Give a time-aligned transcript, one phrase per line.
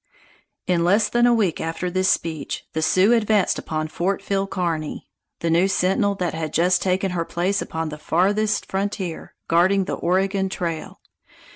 [0.65, 5.07] In less than a week after this speech, the Sioux advanced upon Fort Phil Kearny,
[5.41, 9.93] the new sentinel that had just taken her place upon the farthest frontier, guarding the
[9.93, 11.01] Oregon Trail.